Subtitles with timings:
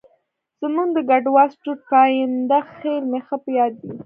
[0.61, 3.89] زموږ د کټواز ټوټ پاینده خېل مې ښه په یاد دی.